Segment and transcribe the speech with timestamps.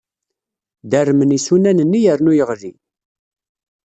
[0.91, 2.71] Dermen yisunan-nni yernu yeɣli.